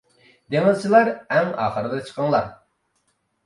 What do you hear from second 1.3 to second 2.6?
ئەڭ ئاخىرىدا چىقىڭلار.